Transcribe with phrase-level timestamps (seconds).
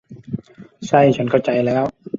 [0.87, 1.83] ใช่ ฉันเข้าใจแล้ว